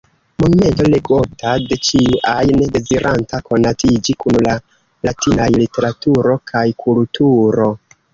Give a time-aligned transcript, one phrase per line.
[0.43, 4.55] Monumento legota de ĉiu ajn deziranta konatiĝi kun la
[5.09, 7.69] latinaj literaturo kaj kulturo.